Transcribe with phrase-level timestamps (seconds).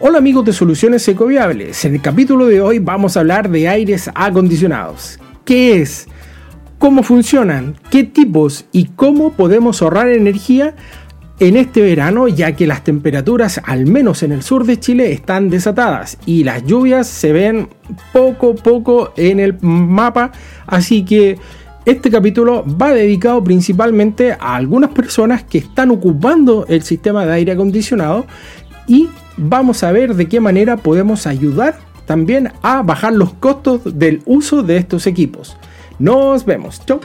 [0.00, 4.08] Hola amigos de Soluciones Ecoviables, en el capítulo de hoy vamos a hablar de aires
[4.14, 5.18] acondicionados.
[5.44, 6.06] ¿Qué es?
[6.78, 7.74] ¿Cómo funcionan?
[7.90, 8.66] ¿Qué tipos?
[8.70, 10.76] ¿Y cómo podemos ahorrar energía
[11.40, 15.50] en este verano ya que las temperaturas, al menos en el sur de Chile, están
[15.50, 17.68] desatadas y las lluvias se ven
[18.12, 20.30] poco a poco en el mapa,
[20.68, 21.40] así que
[21.86, 27.50] este capítulo va dedicado principalmente a algunas personas que están ocupando el sistema de aire
[27.50, 28.26] acondicionado
[28.86, 34.22] y vamos a ver de qué manera podemos ayudar también a bajar los costos del
[34.24, 35.56] uso de estos equipos.
[35.98, 36.84] Nos vemos.
[36.84, 37.00] Chau.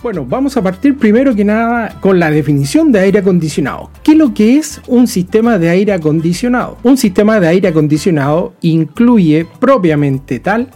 [0.00, 3.90] Bueno, vamos a partir primero que nada con la definición de aire acondicionado.
[4.04, 6.78] ¿Qué es lo que es un sistema de aire acondicionado?
[6.84, 10.68] Un sistema de aire acondicionado incluye propiamente tal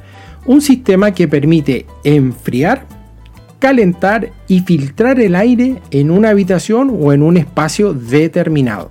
[0.45, 2.85] un sistema que permite enfriar,
[3.61, 8.91] calentar y filtrar el aire en una habitación o en un espacio determinado.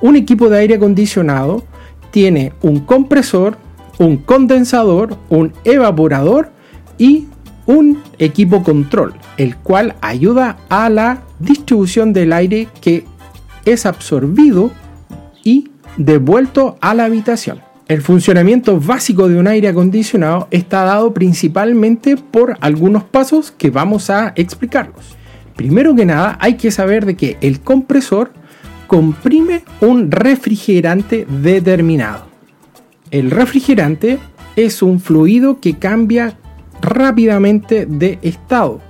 [0.00, 1.64] Un equipo de aire acondicionado
[2.12, 3.58] tiene un compresor,
[3.98, 6.52] un condensador, un evaporador
[6.98, 7.26] y
[7.66, 13.04] un equipo control, el cual ayuda a la distribución del aire que
[13.64, 14.70] es absorbido
[15.44, 17.60] y devuelto a la habitación.
[17.88, 24.10] El funcionamiento básico de un aire acondicionado está dado principalmente por algunos pasos que vamos
[24.10, 25.16] a explicarlos.
[25.54, 28.32] Primero que nada hay que saber de que el compresor
[28.88, 32.26] comprime un refrigerante determinado.
[33.10, 34.18] El refrigerante
[34.56, 36.36] es un fluido que cambia
[36.80, 38.80] rápidamente de estado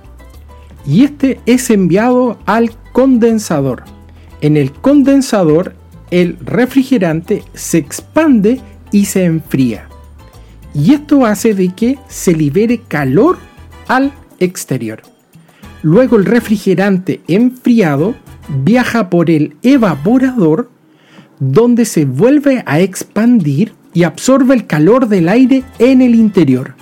[0.87, 3.83] y este es enviado al condensador.
[4.41, 5.75] En el condensador
[6.09, 9.89] el refrigerante se expande y se enfría.
[10.73, 13.37] Y esto hace de que se libere calor
[13.87, 15.01] al exterior.
[15.81, 18.15] Luego el refrigerante enfriado
[18.63, 20.69] viaja por el evaporador
[21.39, 26.75] donde se vuelve a expandir y absorbe el calor del aire en el interior.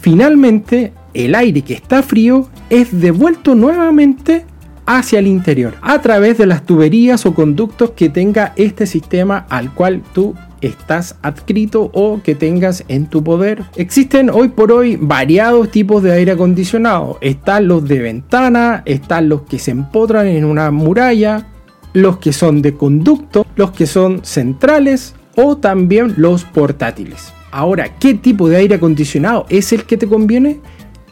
[0.00, 4.44] Finalmente, el aire que está frío es devuelto nuevamente
[4.84, 9.72] hacia el interior a través de las tuberías o conductos que tenga este sistema al
[9.74, 13.64] cual tú estás adscrito o que tengas en tu poder.
[13.76, 17.18] Existen hoy por hoy variados tipos de aire acondicionado.
[17.20, 21.46] Están los de ventana, están los que se empotran en una muralla,
[21.92, 27.32] los que son de conducto, los que son centrales o también los portátiles.
[27.50, 30.60] Ahora, ¿qué tipo de aire acondicionado es el que te conviene?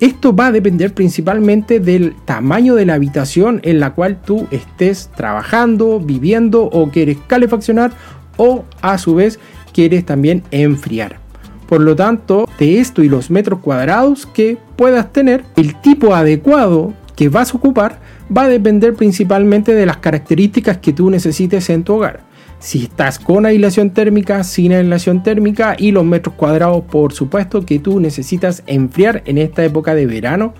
[0.00, 5.10] Esto va a depender principalmente del tamaño de la habitación en la cual tú estés
[5.14, 7.92] trabajando, viviendo o quieres calefaccionar
[8.36, 9.38] o a su vez
[9.72, 11.20] quieres también enfriar.
[11.68, 16.92] Por lo tanto, de esto y los metros cuadrados que puedas tener, el tipo adecuado
[17.16, 18.00] que vas a ocupar
[18.36, 22.23] va a depender principalmente de las características que tú necesites en tu hogar
[22.64, 27.78] si estás con aislación térmica, sin aislación térmica y los metros cuadrados, por supuesto, que
[27.78, 30.54] tú necesitas enfriar en esta época de verano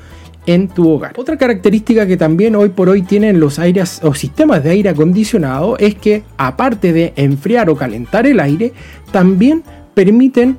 [0.45, 1.15] en tu hogar.
[1.17, 5.79] Otra característica que también hoy por hoy tienen los aires o sistemas de aire acondicionado
[5.79, 8.75] es que aparte de enfriar o calentar el aire,
[9.11, 9.63] también
[9.95, 10.59] permiten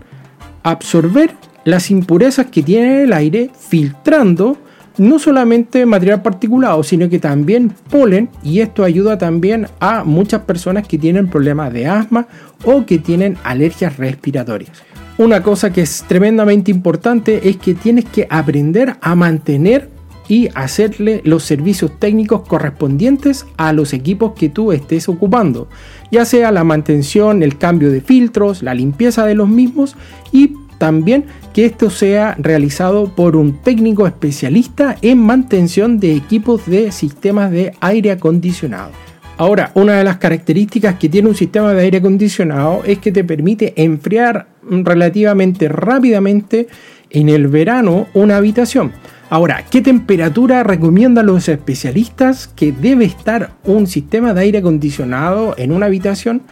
[0.63, 1.29] absorber
[1.63, 4.57] las impurezas que tiene el aire filtrando
[4.97, 10.87] no solamente material particulado, sino que también polen y esto ayuda también a muchas personas
[10.87, 12.27] que tienen problemas de asma
[12.63, 14.83] o que tienen alergias respiratorias.
[15.17, 19.89] Una cosa que es tremendamente importante es que tienes que aprender a mantener
[20.27, 25.69] y hacerle los servicios técnicos correspondientes a los equipos que tú estés ocupando,
[26.11, 29.95] ya sea la mantención, el cambio de filtros, la limpieza de los mismos
[30.31, 36.91] y también que esto sea realizado por un técnico especialista en mantención de equipos de
[36.91, 38.91] sistemas de aire acondicionado.
[39.37, 43.23] Ahora, una de las características que tiene un sistema de aire acondicionado es que te
[43.23, 46.67] permite enfriar relativamente rápidamente
[47.09, 48.93] en el verano una habitación.
[49.29, 55.71] Ahora, ¿qué temperatura recomiendan los especialistas que debe estar un sistema de aire acondicionado en
[55.71, 56.43] una habitación?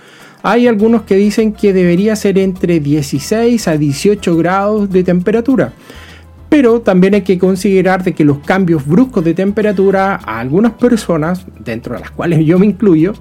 [0.46, 5.72] Hay algunos que dicen que debería ser entre 16 a 18 grados de temperatura.
[6.50, 11.46] Pero también hay que considerar de que los cambios bruscos de temperatura a algunas personas,
[11.64, 13.14] dentro de las cuales yo me incluyo,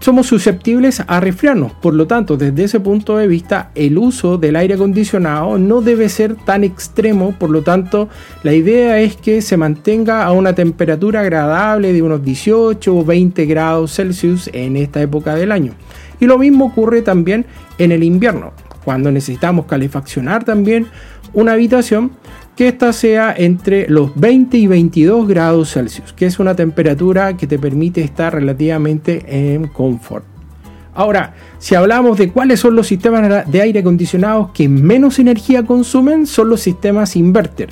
[0.00, 1.72] somos susceptibles a resfriarnos.
[1.72, 6.08] Por lo tanto, desde ese punto de vista, el uso del aire acondicionado no debe
[6.08, 7.34] ser tan extremo.
[7.38, 8.08] Por lo tanto,
[8.42, 13.46] la idea es que se mantenga a una temperatura agradable de unos 18 o 20
[13.46, 15.72] grados Celsius en esta época del año.
[16.20, 17.46] Y lo mismo ocurre también
[17.78, 18.52] en el invierno,
[18.84, 20.86] cuando necesitamos calefaccionar también
[21.32, 22.12] una habitación
[22.58, 27.46] que ésta sea entre los 20 y 22 grados Celsius, que es una temperatura que
[27.46, 30.24] te permite estar relativamente en confort.
[30.92, 36.26] Ahora, si hablamos de cuáles son los sistemas de aire acondicionados que menos energía consumen,
[36.26, 37.68] son los sistemas inverter.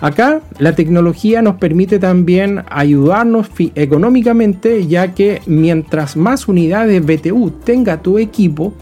[0.00, 8.00] Acá la tecnología nos permite también ayudarnos económicamente, ya que mientras más unidades BTU tenga
[8.00, 8.72] tu equipo,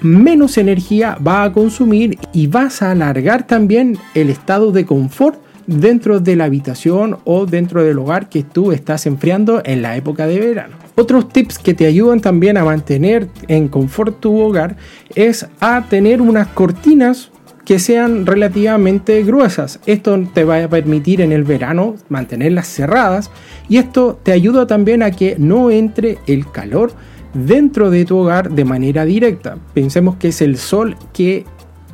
[0.00, 6.20] menos energía va a consumir y vas a alargar también el estado de confort dentro
[6.20, 10.40] de la habitación o dentro del hogar que tú estás enfriando en la época de
[10.40, 10.76] verano.
[10.96, 14.76] Otros tips que te ayudan también a mantener en confort tu hogar
[15.14, 17.30] es a tener unas cortinas
[17.64, 19.78] que sean relativamente gruesas.
[19.86, 23.30] Esto te va a permitir en el verano mantenerlas cerradas
[23.68, 26.92] y esto te ayuda también a que no entre el calor
[27.34, 29.56] dentro de tu hogar de manera directa.
[29.74, 31.44] Pensemos que es el sol que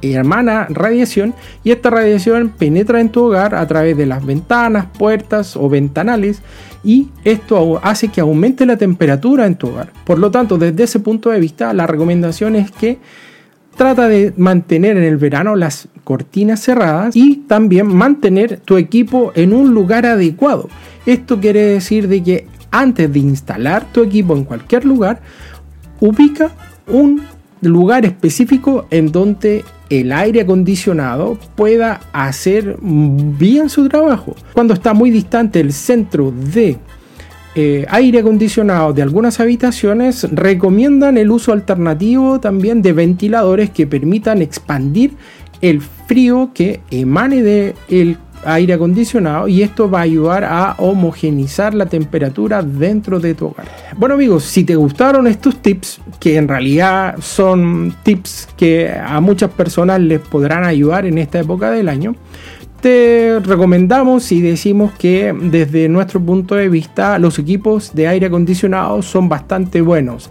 [0.03, 1.35] emana radiación
[1.65, 6.43] y esta radiación penetra en tu hogar a través de las ventanas, puertas o ventanales
[6.85, 9.93] y esto hace que aumente la temperatura en tu hogar.
[10.05, 12.99] Por lo tanto, desde ese punto de vista, la recomendación es que
[13.77, 19.53] trata de mantener en el verano las cortinas cerradas y también mantener tu equipo en
[19.53, 20.69] un lugar adecuado.
[21.05, 25.21] Esto quiere decir de que antes de instalar tu equipo en cualquier lugar,
[26.01, 26.51] ubica
[26.87, 27.23] un
[27.61, 34.35] lugar específico en donde el aire acondicionado pueda hacer bien su trabajo.
[34.53, 36.79] Cuando está muy distante el centro de
[37.55, 44.43] eh, aire acondicionado de algunas habitaciones, recomiendan el uso alternativo también de ventiladores que permitan
[44.43, 45.13] expandir
[45.63, 51.87] el frío que emane del aire acondicionado y esto va a ayudar a homogenizar la
[51.87, 53.67] temperatura dentro de tu hogar.
[53.97, 59.51] Bueno amigos, si te gustaron estos tips, que en realidad son tips que a muchas
[59.51, 62.15] personas les podrán ayudar en esta época del año,
[62.81, 69.03] te recomendamos y decimos que desde nuestro punto de vista los equipos de aire acondicionado
[69.03, 70.31] son bastante buenos.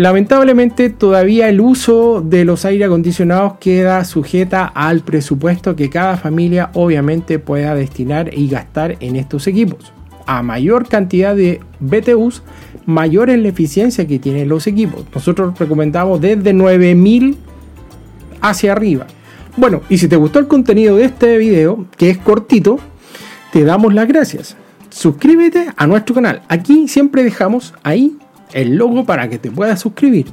[0.00, 6.70] Lamentablemente todavía el uso de los aire acondicionados queda sujeta al presupuesto que cada familia
[6.72, 9.92] obviamente pueda destinar y gastar en estos equipos.
[10.24, 12.42] A mayor cantidad de BTUs,
[12.86, 15.04] mayor es la eficiencia que tienen los equipos.
[15.14, 17.36] Nosotros recomendamos desde 9000
[18.40, 19.06] hacia arriba.
[19.58, 22.78] Bueno, y si te gustó el contenido de este video, que es cortito,
[23.52, 24.56] te damos las gracias.
[24.88, 26.40] Suscríbete a nuestro canal.
[26.48, 28.16] Aquí siempre dejamos ahí
[28.52, 30.26] el logo para que te puedas suscribir.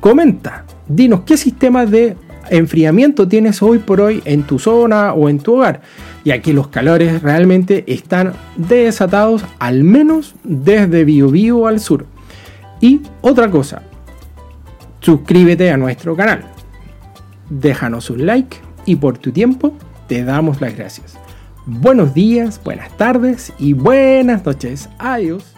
[0.00, 2.16] Comenta, dinos qué sistema de
[2.50, 5.80] enfriamiento tienes hoy por hoy en tu zona o en tu hogar,
[6.24, 12.06] ya que los calores realmente están desatados, al menos desde Biobío al sur.
[12.80, 13.82] Y otra cosa,
[15.00, 16.44] suscríbete a nuestro canal,
[17.48, 19.72] déjanos un like y por tu tiempo
[20.06, 21.18] te damos las gracias.
[21.64, 24.88] Buenos días, buenas tardes y buenas noches.
[24.98, 25.55] Adiós.